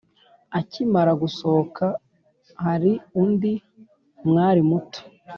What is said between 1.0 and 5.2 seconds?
gusohoka hari undi mwali muto